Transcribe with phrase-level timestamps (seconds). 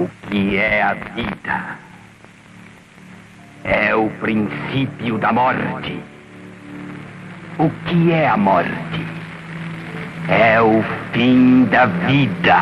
[0.00, 1.76] O que é a vida?
[3.64, 6.00] É o princípio da morte.
[7.58, 9.06] O que é a morte?
[10.26, 10.82] É o
[11.12, 12.56] fim da vida.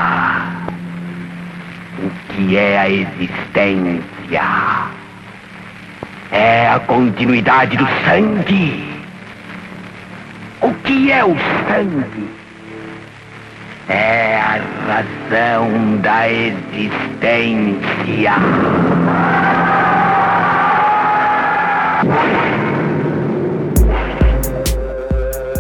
[2.01, 4.43] O que é a existência?
[6.32, 9.00] É a continuidade do sangue.
[10.61, 11.36] O que é o
[11.68, 12.29] sangue?
[13.89, 17.79] É a razão da existência.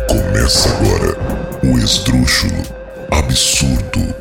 [0.08, 1.16] Começa agora
[1.62, 2.62] o Esdrúxulo
[3.12, 4.14] Absurdo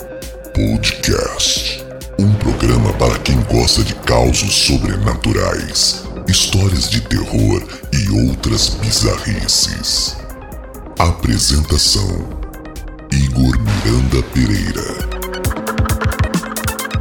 [0.53, 1.85] Podcast.
[2.19, 7.63] Um programa para quem gosta de causos sobrenaturais, histórias de terror
[7.93, 10.17] e outras bizarrices.
[10.99, 12.36] Apresentação:
[13.17, 14.93] Igor Miranda Pereira.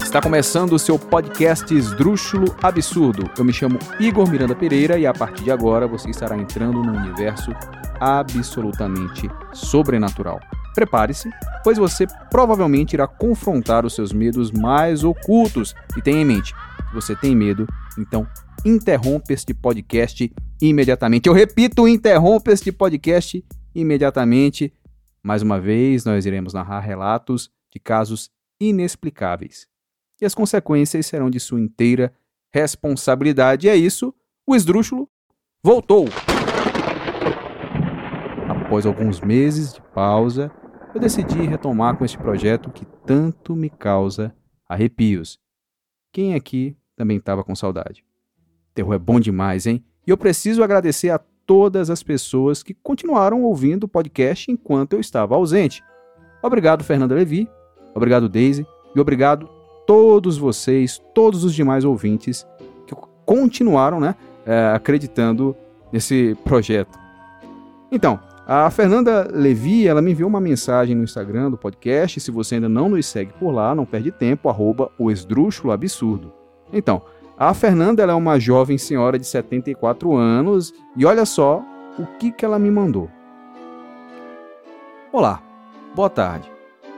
[0.03, 3.31] Está começando o seu podcast Esdrúxulo Absurdo.
[3.37, 6.97] Eu me chamo Igor Miranda Pereira e a partir de agora você estará entrando num
[6.97, 7.51] universo
[8.01, 10.41] absolutamente sobrenatural.
[10.75, 11.29] Prepare-se,
[11.63, 15.75] pois você provavelmente irá confrontar os seus medos mais ocultos.
[15.99, 16.55] E tenha em mente,
[16.89, 17.67] se você tem medo,
[17.99, 18.27] então
[18.65, 21.29] interrompa este podcast imediatamente.
[21.29, 24.73] Eu repito, interrompa este podcast imediatamente.
[25.27, 29.67] Mais uma vez, nós iremos narrar relatos de casos inexplicáveis.
[30.23, 32.15] E as consequências serão de sua inteira
[32.55, 33.67] responsabilidade.
[33.67, 34.15] E é isso,
[34.47, 35.11] o esdrúxulo
[35.61, 36.05] voltou.
[38.49, 40.49] Após alguns meses de pausa,
[40.95, 44.33] eu decidi retomar com este projeto que tanto me causa
[44.69, 45.41] arrepios.
[46.13, 48.05] Quem aqui também estava com saudade?
[48.73, 49.85] Terror é bom demais, hein?
[50.07, 55.01] E eu preciso agradecer a todas as pessoas que continuaram ouvindo o podcast enquanto eu
[55.01, 55.83] estava ausente.
[56.43, 57.49] Obrigado, Fernanda Levi.
[57.95, 58.67] Obrigado, Daisy.
[58.95, 59.49] E obrigado
[59.87, 62.47] todos vocês, todos os demais ouvintes
[62.87, 65.57] que continuaram né, é, acreditando
[65.93, 66.99] nesse projeto.
[67.91, 72.21] Então, a Fernanda Levi, ela me enviou uma mensagem no Instagram do podcast.
[72.21, 76.33] Se você ainda não nos segue por lá, não perde tempo, arroba o esdrúxulo absurdo.
[76.73, 77.03] Então,
[77.39, 81.63] a Fernanda é uma jovem senhora de 74 anos e olha só
[81.99, 83.11] o que, que ela me mandou.
[85.13, 85.43] Olá,
[85.95, 86.51] boa tarde.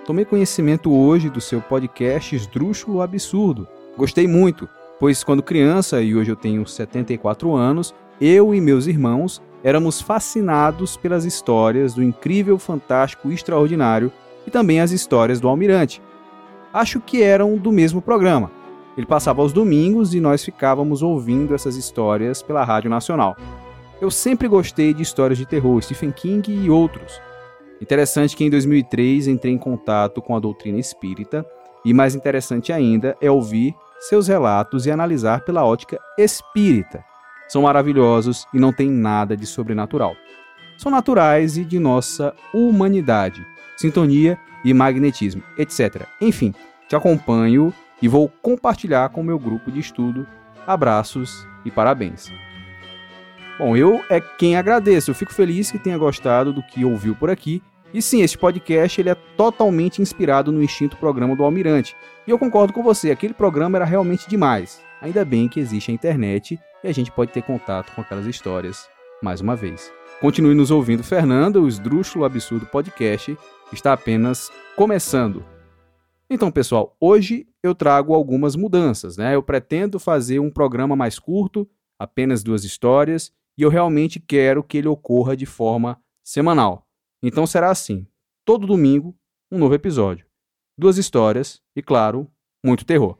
[0.06, 3.66] Tomei conhecimento hoje do seu podcast Esdrúxulo Absurdo.
[3.96, 4.68] Gostei muito,
[5.00, 10.96] pois quando criança, e hoje eu tenho 74 anos, eu e meus irmãos éramos fascinados
[10.96, 14.12] pelas histórias do incrível, fantástico extraordinário
[14.46, 16.00] e também as histórias do Almirante.
[16.72, 18.57] Acho que eram do mesmo programa.
[18.98, 23.36] Ele passava aos domingos e nós ficávamos ouvindo essas histórias pela Rádio Nacional.
[24.00, 27.22] Eu sempre gostei de histórias de terror, Stephen King e outros.
[27.80, 31.46] Interessante que em 2003 entrei em contato com a doutrina espírita
[31.84, 37.04] e mais interessante ainda é ouvir seus relatos e analisar pela ótica espírita.
[37.48, 40.16] São maravilhosos e não tem nada de sobrenatural.
[40.76, 46.02] São naturais e de nossa humanidade, sintonia e magnetismo, etc.
[46.20, 46.52] Enfim,
[46.88, 50.26] te acompanho e vou compartilhar com o meu grupo de estudo.
[50.66, 52.30] Abraços e parabéns.
[53.58, 55.10] Bom, eu é quem agradeço.
[55.10, 57.62] Eu fico feliz que tenha gostado do que ouviu por aqui.
[57.92, 61.96] E sim, este podcast ele é totalmente inspirado no extinto programa do Almirante.
[62.26, 64.80] E eu concordo com você, aquele programa era realmente demais.
[65.00, 68.86] Ainda bem que existe a internet e a gente pode ter contato com aquelas histórias
[69.22, 69.90] mais uma vez.
[70.20, 71.60] Continue nos ouvindo, Fernanda.
[71.60, 73.36] O Esdrúxulo Absurdo Podcast
[73.72, 75.57] está apenas começando.
[76.30, 79.34] Então, pessoal, hoje eu trago algumas mudanças, né?
[79.34, 81.66] Eu pretendo fazer um programa mais curto,
[81.98, 86.86] apenas duas histórias, e eu realmente quero que ele ocorra de forma semanal.
[87.22, 88.06] Então será assim:
[88.44, 89.16] todo domingo,
[89.50, 90.26] um novo episódio.
[90.78, 92.30] Duas histórias e, claro,
[92.62, 93.16] muito terror.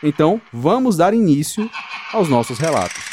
[0.00, 1.68] Então, vamos dar início
[2.12, 3.04] aos nossos relatos.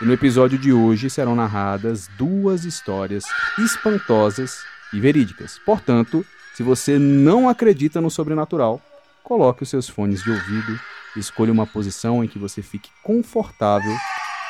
[0.00, 3.24] E no episódio de hoje serão narradas duas histórias
[3.58, 5.58] espantosas e verídicas.
[5.58, 6.24] Portanto,
[6.56, 8.80] se você não acredita no sobrenatural,
[9.22, 10.80] coloque os seus fones de ouvido,
[11.14, 13.92] escolha uma posição em que você fique confortável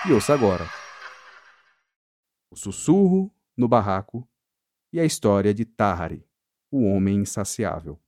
[0.06, 0.64] e ouça agora.
[2.48, 4.24] O sussurro no barraco
[4.92, 6.24] e a história de Tahari,
[6.70, 7.98] o homem insaciável.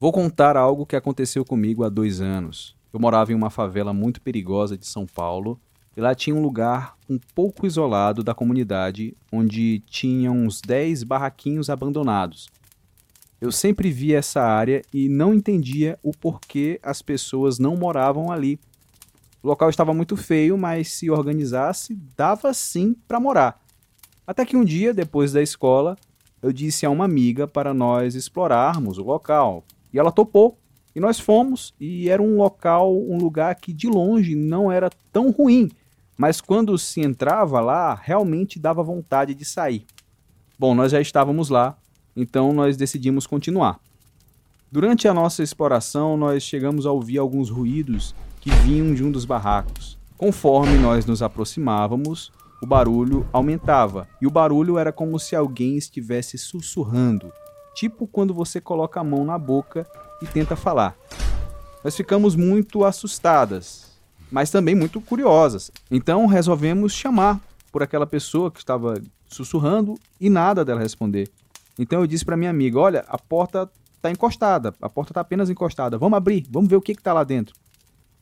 [0.00, 2.77] Vou contar algo que aconteceu comigo há dois anos.
[2.92, 5.60] Eu morava em uma favela muito perigosa de São Paulo
[5.96, 11.68] e lá tinha um lugar um pouco isolado da comunidade, onde tinha uns 10 barraquinhos
[11.68, 12.48] abandonados.
[13.40, 18.58] Eu sempre via essa área e não entendia o porquê as pessoas não moravam ali.
[19.42, 23.60] O local estava muito feio, mas se organizasse, dava sim para morar.
[24.26, 25.96] Até que um dia, depois da escola,
[26.42, 29.64] eu disse a uma amiga para nós explorarmos o local.
[29.92, 30.58] E ela topou.
[30.98, 35.30] E nós fomos, e era um local, um lugar que de longe não era tão
[35.30, 35.70] ruim,
[36.16, 39.86] mas quando se entrava lá, realmente dava vontade de sair.
[40.58, 41.78] Bom, nós já estávamos lá,
[42.16, 43.78] então nós decidimos continuar.
[44.72, 49.24] Durante a nossa exploração, nós chegamos a ouvir alguns ruídos que vinham de um dos
[49.24, 49.96] barracos.
[50.16, 56.36] Conforme nós nos aproximávamos, o barulho aumentava, e o barulho era como se alguém estivesse
[56.36, 57.32] sussurrando,
[57.72, 59.86] tipo quando você coloca a mão na boca
[60.22, 60.96] e tenta falar.
[61.82, 63.92] Nós ficamos muito assustadas,
[64.30, 65.70] mas também muito curiosas.
[65.90, 71.30] Então resolvemos chamar por aquela pessoa que estava sussurrando e nada dela responder.
[71.78, 75.50] Então eu disse para minha amiga: Olha, a porta está encostada, a porta está apenas
[75.50, 75.98] encostada.
[75.98, 77.54] Vamos abrir, vamos ver o que está lá dentro.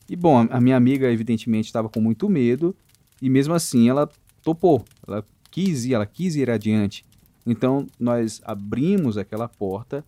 [0.09, 2.75] E bom, a minha amiga evidentemente estava com muito medo
[3.21, 4.09] e mesmo assim ela
[4.41, 7.03] topou, ela quis ir, ela quis ir adiante.
[7.45, 10.05] Então nós abrimos aquela porta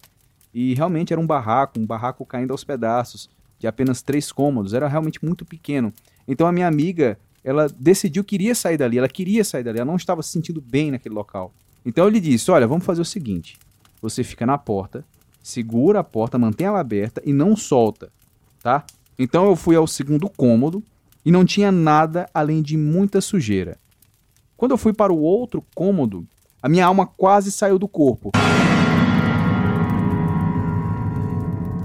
[0.54, 3.30] e realmente era um barraco, um barraco caindo aos pedaços,
[3.60, 5.94] de apenas três cômodos, era realmente muito pequeno.
[6.28, 9.86] Então a minha amiga, ela decidiu que iria sair dali, ela queria sair dali, ela
[9.86, 11.54] não estava se sentindo bem naquele local.
[11.86, 13.57] Então eu lhe disse: Olha, vamos fazer o seguinte:
[14.01, 15.04] você fica na porta,
[15.42, 18.10] segura a porta, mantém ela aberta e não solta,
[18.62, 18.86] tá?
[19.18, 20.84] Então eu fui ao segundo cômodo
[21.25, 23.78] e não tinha nada além de muita sujeira.
[24.56, 26.25] Quando eu fui para o outro cômodo,
[26.62, 28.31] a minha alma quase saiu do corpo.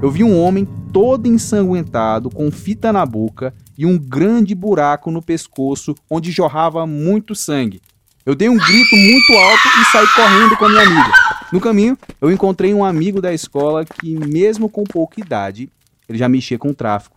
[0.04, 5.22] Eu vi um homem todo ensanguentado, com fita na boca e um grande buraco no
[5.22, 7.80] pescoço onde jorrava muito sangue.
[8.26, 11.12] Eu dei um grito muito alto e saí correndo com a minha amiga.
[11.50, 15.70] No caminho, eu encontrei um amigo da escola que, mesmo com pouca idade,
[16.06, 17.16] ele já mexia com o tráfico.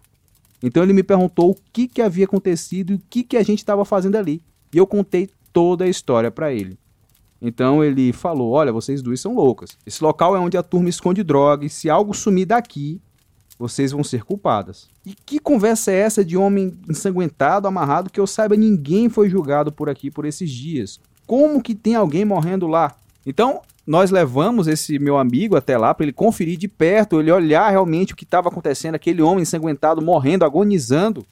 [0.64, 3.60] Então ele me perguntou o que, que havia acontecido e o que, que a gente
[3.60, 4.42] estava fazendo ali.
[4.74, 6.80] E eu contei toda a história para ele.
[7.42, 9.78] Então ele falou: Olha, vocês duas são loucas.
[9.86, 13.02] Esse local é onde a turma esconde droga e se algo sumir daqui,
[13.58, 14.88] vocês vão ser culpadas.
[15.06, 19.72] E que conversa é essa de homem ensanguentado, amarrado, que eu saiba ninguém foi julgado
[19.72, 21.00] por aqui por esses dias?
[21.26, 22.96] Como que tem alguém morrendo lá?
[23.26, 27.70] Então, nós levamos esse meu amigo até lá para ele conferir de perto, ele olhar
[27.70, 31.26] realmente o que estava acontecendo, aquele homem ensanguentado morrendo, agonizando.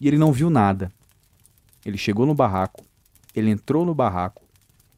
[0.00, 0.92] E ele não viu nada.
[1.84, 2.84] Ele chegou no barraco,
[3.34, 4.42] ele entrou no barraco,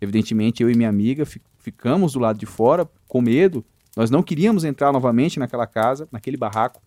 [0.00, 1.24] Evidentemente, eu e minha amiga
[1.58, 3.64] ficamos do lado de fora com medo.
[3.96, 6.80] Nós não queríamos entrar novamente naquela casa, naquele barraco.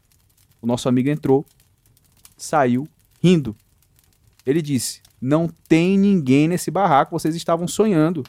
[0.62, 1.46] O nosso amigo entrou,
[2.38, 2.88] saiu
[3.22, 3.56] rindo.
[4.46, 8.24] Ele disse: Não tem ninguém nesse barraco, vocês estavam sonhando.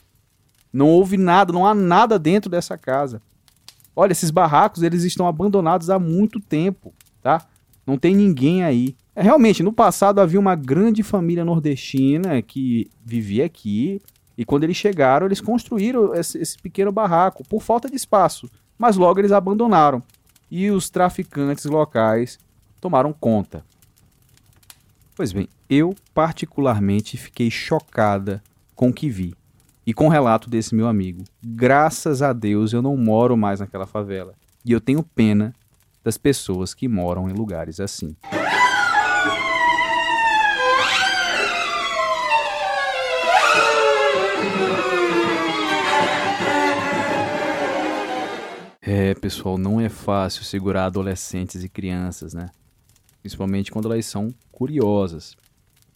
[0.72, 3.20] Não houve nada, não há nada dentro dessa casa.
[3.94, 7.46] Olha, esses barracos eles estão abandonados há muito tempo, tá?
[7.86, 8.96] Não tem ninguém aí.
[9.14, 14.00] É, realmente, no passado havia uma grande família nordestina que vivia aqui,
[14.36, 18.48] e quando eles chegaram, eles construíram esse, esse pequeno barraco por falta de espaço,
[18.78, 20.02] mas logo eles abandonaram
[20.50, 22.38] e os traficantes locais
[22.80, 23.64] tomaram conta.
[25.14, 28.42] Pois bem, eu particularmente fiquei chocada
[28.74, 29.34] com o que vi
[29.86, 31.24] e com o relato desse meu amigo.
[31.42, 34.34] Graças a Deus eu não moro mais naquela favela
[34.64, 35.54] e eu tenho pena
[36.02, 38.16] das pessoas que moram em lugares assim.
[49.32, 52.50] Pessoal, não é fácil segurar adolescentes e crianças, né?
[53.22, 55.34] Principalmente quando elas são curiosas.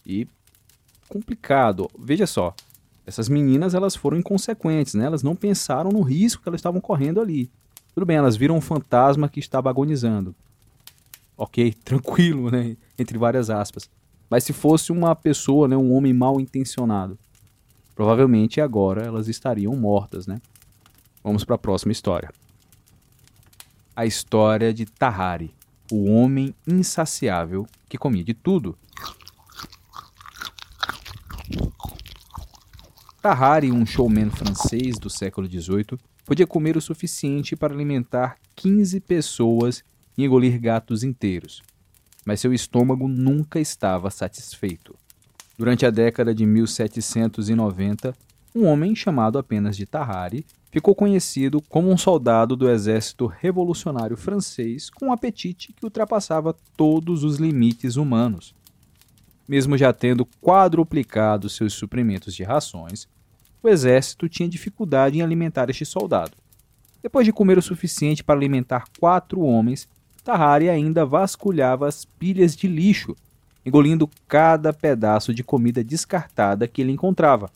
[0.03, 0.27] E
[1.07, 1.87] complicado.
[1.99, 2.55] Veja só,
[3.05, 5.05] essas meninas elas foram inconsequentes, né?
[5.05, 7.51] Elas não pensaram no risco que elas estavam correndo ali.
[7.93, 10.35] Tudo bem, elas viram um fantasma que estava agonizando.
[11.37, 12.75] Ok, tranquilo, né?
[12.97, 13.87] Entre várias aspas.
[14.27, 17.19] Mas se fosse uma pessoa, né, um homem mal intencionado,
[17.93, 20.41] provavelmente agora elas estariam mortas, né?
[21.23, 22.31] Vamos para a próxima história
[23.97, 25.55] a história de Tahari,
[25.91, 28.77] o homem insaciável que comia de tudo.
[33.19, 39.83] Tahari, um showman francês do século XVIII, podia comer o suficiente para alimentar 15 pessoas
[40.15, 41.63] e engolir gatos inteiros.
[42.23, 44.93] Mas seu estômago nunca estava satisfeito.
[45.57, 48.13] Durante a década de 1790,
[48.55, 54.89] um homem chamado apenas de Tahari ficou conhecido como um soldado do exército revolucionário francês
[54.89, 58.53] com um apetite que ultrapassava todos os limites humanos.
[59.47, 63.07] Mesmo já tendo quadruplicado seus suprimentos de rações,
[63.63, 66.37] o exército tinha dificuldade em alimentar este soldado.
[67.01, 69.87] Depois de comer o suficiente para alimentar quatro homens,
[70.23, 73.15] Tahari ainda vasculhava as pilhas de lixo,
[73.65, 77.49] engolindo cada pedaço de comida descartada que ele encontrava.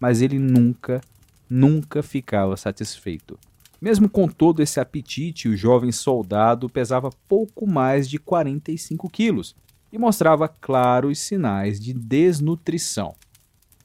[0.00, 1.00] Mas ele nunca,
[1.48, 3.38] nunca ficava satisfeito.
[3.80, 9.54] Mesmo com todo esse apetite, o jovem soldado pesava pouco mais de 45 quilos
[9.92, 13.14] e mostrava claros sinais de desnutrição.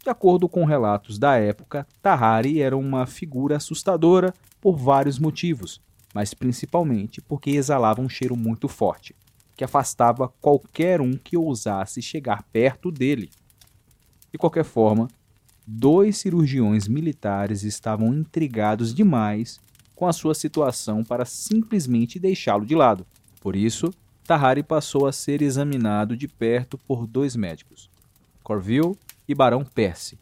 [0.04, 5.82] De acordo com relatos da época, Tahari era uma figura assustadora por vários motivos,
[6.14, 9.16] mas principalmente porque exalava um cheiro muito forte,
[9.56, 13.32] que afastava qualquer um que ousasse chegar perto dele.
[14.32, 15.08] De qualquer forma,
[15.68, 19.60] dois cirurgiões militares estavam intrigados demais
[19.96, 23.06] com a sua situação para simplesmente deixá-lo de lado.
[23.42, 23.94] Por isso,
[24.26, 27.90] Tahari passou a ser examinado de perto por dois médicos,
[28.44, 30.20] Corville e Barão Percy.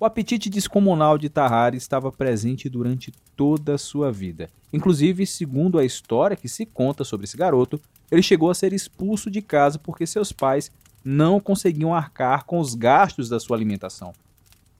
[0.00, 4.48] O apetite descomunal de Tahari estava presente durante toda a sua vida.
[4.72, 9.30] Inclusive, segundo a história que se conta sobre esse garoto, ele chegou a ser expulso
[9.30, 10.70] de casa porque seus pais
[11.04, 14.12] não conseguiam arcar com os gastos da sua alimentação.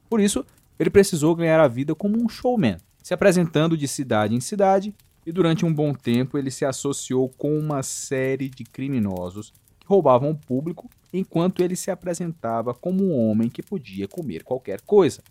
[0.08, 0.44] Por isso,
[0.78, 4.94] ele precisou ganhar a vida como um showman, se apresentando de cidade em cidade
[5.26, 10.30] e durante um bom tempo ele se associou com uma série de criminosos que roubavam
[10.30, 15.22] o público enquanto ele se apresentava como um homem que podia comer qualquer coisa.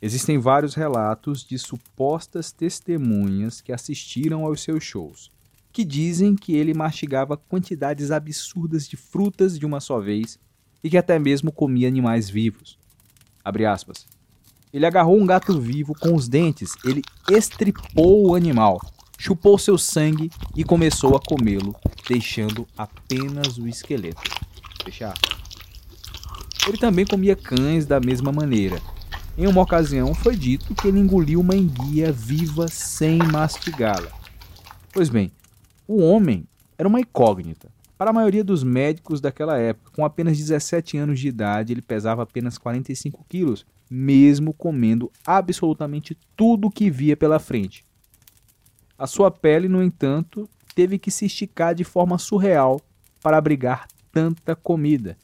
[0.00, 5.30] Existem vários relatos de supostas testemunhas que assistiram aos seus shows,
[5.72, 10.38] que dizem que ele mastigava quantidades absurdas de frutas de uma só vez
[10.82, 12.78] e que até mesmo comia animais vivos.
[14.74, 18.78] Ele agarrou um gato vivo com os dentes, ele estripou o animal
[19.24, 21.74] chupou seu sangue e começou a comê-lo,
[22.06, 24.20] deixando apenas o esqueleto.
[24.84, 25.14] Fechar.
[26.68, 28.80] Ele também comia cães da mesma maneira.
[29.36, 34.10] Em uma ocasião, foi dito que ele engoliu uma enguia viva sem mastigá-la.
[34.92, 35.32] Pois bem,
[35.88, 36.46] o homem
[36.78, 37.68] era uma incógnita.
[37.96, 42.22] Para a maioria dos médicos daquela época, com apenas 17 anos de idade, ele pesava
[42.22, 47.84] apenas 45 quilos, mesmo comendo absolutamente tudo que via pela frente.
[48.98, 52.80] A sua pele, no entanto, teve que se esticar de forma surreal
[53.22, 55.16] para abrigar tanta comida.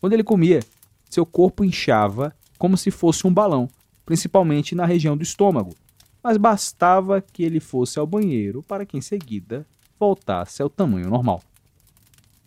[0.00, 0.60] Quando ele comia,
[1.08, 3.68] seu corpo inchava como se fosse um balão,
[4.04, 5.74] principalmente na região do estômago,
[6.22, 9.66] mas bastava que ele fosse ao banheiro para que em seguida
[9.98, 11.42] voltasse ao tamanho normal.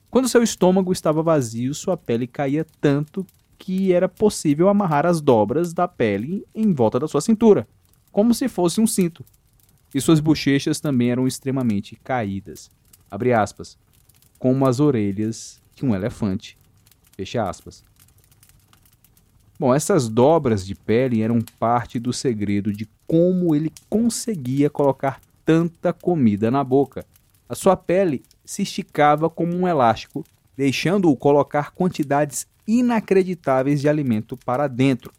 [0.10, 3.26] Quando seu estômago estava vazio, sua pele caía tanto
[3.60, 7.68] que era possível amarrar as dobras da pele em volta da sua cintura,
[8.12, 9.24] como se fosse um cinto
[9.94, 12.70] e suas bochechas também eram extremamente caídas,
[13.10, 13.78] abre aspas,
[14.38, 16.58] como as orelhas de um elefante,
[17.16, 17.84] fecha aspas.
[19.60, 25.92] Bom, essas dobras de pele eram parte do segredo de como ele conseguia colocar tanta
[25.92, 27.06] comida na boca.
[27.48, 30.24] A sua pele se esticava como um elástico,
[30.56, 35.12] deixando-o colocar quantidades inacreditáveis de alimento para dentro.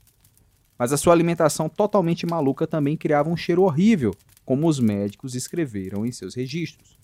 [0.78, 4.14] Mas a sua alimentação totalmente maluca também criava um cheiro horrível
[4.44, 6.96] como os médicos escreveram em seus registros.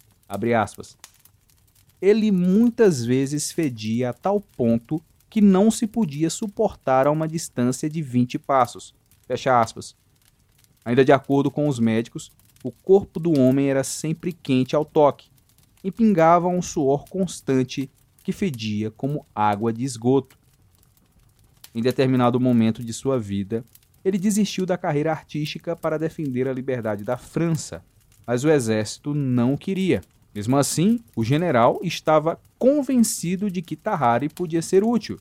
[2.01, 7.91] Ele muitas vezes fedia a tal ponto que não se podia suportar a uma distância
[7.91, 8.95] de 20 passos.
[9.27, 9.97] Fecha aspas.
[10.85, 12.31] Ainda de acordo com os médicos,
[12.63, 15.29] o corpo do homem era sempre quente ao toque
[15.83, 17.91] e pingava um suor constante
[18.27, 20.37] que fedia como água de esgoto.
[21.73, 23.65] Em determinado momento de sua vida,
[24.05, 27.85] ele desistiu da carreira artística para defender a liberdade da França,
[28.27, 30.01] mas o exército não queria.
[30.35, 35.21] Mesmo assim, o general estava convencido de que Tahari podia ser útil.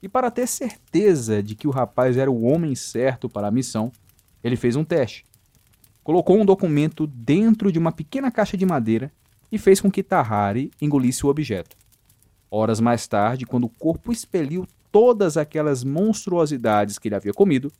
[0.00, 3.90] E para ter certeza de que o rapaz era o homem certo para a missão,
[4.40, 5.24] ele fez um teste.
[6.04, 9.10] Colocou um documento dentro de uma pequena caixa de madeira
[9.50, 11.80] e fez com que Tahari engolisse o objeto.
[12.50, 17.72] Horas mais tarde, quando o corpo expeliu todas aquelas monstruosidades que ele havia comido,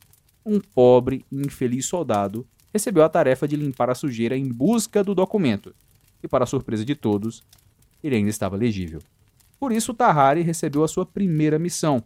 [0.45, 5.13] um pobre e infeliz soldado recebeu a tarefa de limpar a sujeira em busca do
[5.13, 5.75] documento,
[6.23, 7.43] e para surpresa de todos,
[8.01, 9.01] ele ainda estava legível.
[9.59, 12.03] Por isso, Tahari recebeu a sua primeira missão.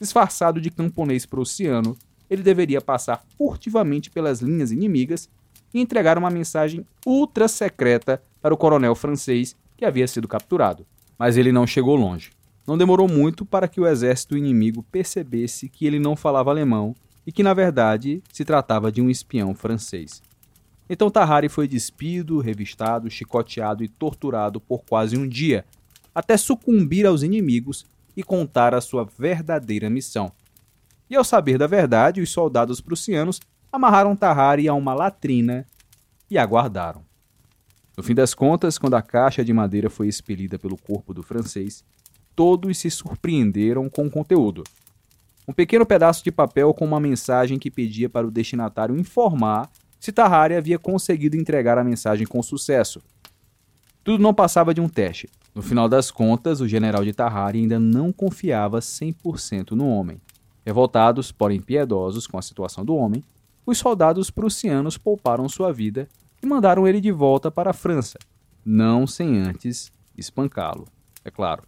[0.00, 1.96] Disfarçado de camponês prussiano,
[2.28, 5.28] ele deveria passar furtivamente pelas linhas inimigas
[5.72, 10.86] e entregar uma mensagem ultra secreta para o coronel francês que havia sido capturado.
[11.20, 12.30] Mas ele não chegou longe.
[12.66, 16.94] Não demorou muito para que o exército inimigo percebesse que ele não falava alemão
[17.26, 20.22] e que na verdade se tratava de um espião francês.
[20.88, 25.66] Então Tahari foi despido, revistado, chicoteado e torturado por quase um dia,
[26.14, 27.84] até sucumbir aos inimigos
[28.16, 30.32] e contar a sua verdadeira missão.
[31.10, 35.66] E ao saber da verdade, os soldados prussianos amarraram Tahari a uma latrina
[36.30, 37.09] e aguardaram.
[37.96, 41.84] No fim das contas, quando a caixa de madeira foi expelida pelo corpo do francês,
[42.34, 44.64] todos se surpreenderam com o conteúdo.
[45.46, 50.12] Um pequeno pedaço de papel com uma mensagem que pedia para o destinatário informar se
[50.12, 53.02] Tahari havia conseguido entregar a mensagem com sucesso.
[54.02, 55.28] Tudo não passava de um teste.
[55.54, 60.20] No final das contas, o general de Tahari ainda não confiava 100% no homem.
[60.64, 63.22] Revoltados, porém piedosos com a situação do homem,
[63.66, 66.08] os soldados prussianos pouparam sua vida
[66.42, 68.18] e mandaram ele de volta para a França,
[68.64, 70.86] não sem antes espancá-lo,
[71.24, 71.62] é claro.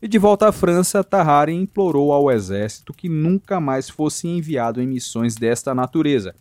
[0.00, 4.86] E de volta à França, Tahari implorou ao exército que nunca mais fosse enviado em
[4.86, 6.36] missões desta natureza.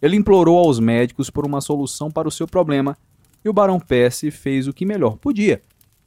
[0.00, 2.96] Ele implorou aos médicos por uma solução para o seu problema
[3.44, 5.60] e o Barão Percy fez o que melhor podia.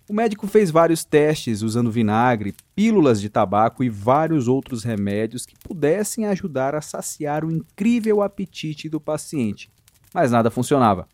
[0.10, 5.54] O médico fez vários testes usando vinagre, pílulas de tabaco e vários outros remédios que
[5.64, 9.70] pudessem ajudar a saciar o incrível apetite do paciente,
[10.14, 11.08] mas nada funcionava.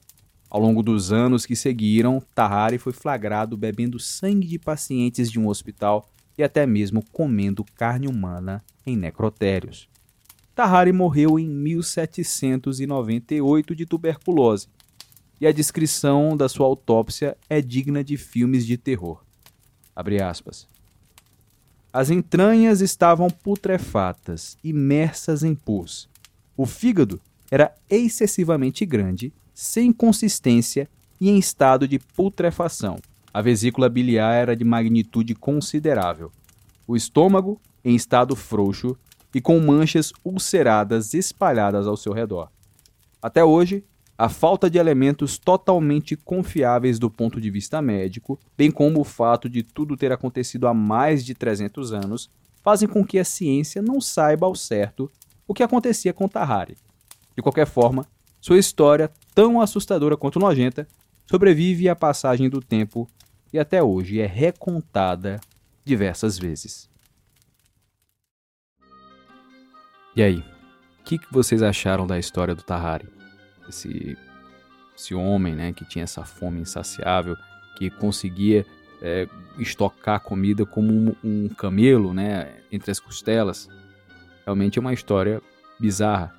[0.50, 5.48] Ao longo dos anos que seguiram, Tahari foi flagrado bebendo sangue de pacientes de um
[5.48, 9.90] hospital e até mesmo comendo carne humana em necrotérios.
[10.54, 14.70] Tahari morreu em 1798 de tuberculose
[15.42, 19.22] e a descrição da sua autópsia é digna de filmes de terror.
[21.92, 26.08] As entranhas estavam putrefatas, imersas em pus.
[26.56, 32.98] O fígado era excessivamente grande, sem consistência e em estado de putrefação.
[33.34, 36.32] A vesícula biliar era de magnitude considerável.
[36.88, 38.98] O estômago em estado frouxo
[39.34, 42.50] e com manchas ulceradas espalhadas ao seu redor.
[43.22, 43.84] Até hoje,
[44.18, 49.50] a falta de elementos totalmente confiáveis do ponto de vista médico, bem como o fato
[49.50, 52.30] de tudo ter acontecido há mais de 300 anos,
[52.64, 55.12] fazem com que a ciência não saiba ao certo
[55.46, 56.78] o que acontecia com Tahari.
[57.36, 58.08] De qualquer forma,
[58.40, 60.88] sua história, tão assustadora quanto nojenta,
[61.30, 63.10] sobrevive à passagem do tempo
[63.52, 65.40] e até hoje é recontada
[65.84, 66.90] diversas vezes.
[70.16, 70.38] E aí,
[71.00, 73.16] o que, que vocês acharam da história do Tahari?
[73.70, 74.18] esse,
[74.96, 77.36] esse homem né, que tinha essa fome insaciável,
[77.78, 78.66] que conseguia
[79.02, 83.68] é, estocar comida como um, um camelo né, entre as costelas.
[84.46, 85.42] Realmente é uma história
[85.80, 86.34] bizarra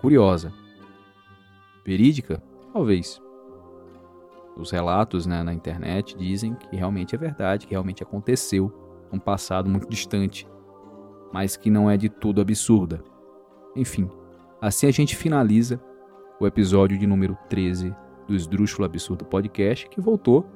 [0.00, 0.52] curiosa.
[1.84, 2.42] Verídica?
[2.72, 3.20] Talvez.
[4.56, 8.72] Os relatos né, na internet dizem que realmente é verdade, que realmente aconteceu
[9.12, 10.46] num passado muito distante,
[11.32, 13.02] mas que não é de tudo absurda.
[13.76, 14.10] Enfim,
[14.60, 15.80] assim a gente finaliza
[16.40, 17.94] o episódio de número 13
[18.26, 20.46] do Esdrúxulo Absurdo Podcast, que voltou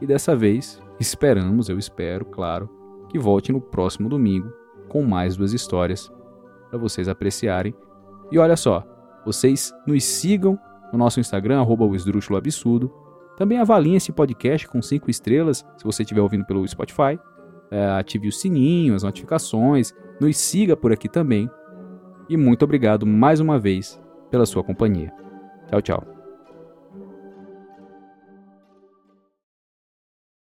[0.00, 2.68] e dessa vez esperamos, eu espero, claro,
[3.08, 4.52] que volte no próximo domingo
[4.88, 6.10] com mais duas histórias
[6.70, 7.74] para vocês apreciarem.
[8.30, 8.84] E olha só,
[9.24, 10.58] vocês nos sigam
[10.92, 12.92] no nosso Instagram, arroba o Absurdo.
[13.36, 17.18] Também avaliem esse podcast com cinco estrelas, se você estiver ouvindo pelo Spotify.
[17.70, 21.48] É, ative o sininho, as notificações, nos siga por aqui também.
[22.28, 25.12] E muito obrigado mais uma vez pela sua companhia.
[25.68, 26.17] Tchau, tchau.